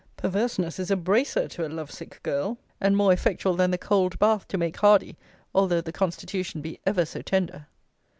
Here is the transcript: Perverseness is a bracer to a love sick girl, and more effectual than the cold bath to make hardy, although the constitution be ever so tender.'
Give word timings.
Perverseness 0.17 0.79
is 0.79 0.89
a 0.89 0.95
bracer 0.95 1.47
to 1.49 1.63
a 1.63 1.69
love 1.69 1.91
sick 1.91 2.21
girl, 2.23 2.57
and 2.79 2.97
more 2.97 3.13
effectual 3.13 3.53
than 3.53 3.69
the 3.69 3.77
cold 3.77 4.17
bath 4.17 4.47
to 4.47 4.57
make 4.57 4.77
hardy, 4.77 5.15
although 5.53 5.79
the 5.81 5.91
constitution 5.91 6.59
be 6.59 6.79
ever 6.87 7.05
so 7.05 7.21
tender.' 7.21 7.67